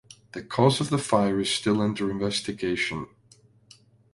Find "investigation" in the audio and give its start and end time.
2.09-3.05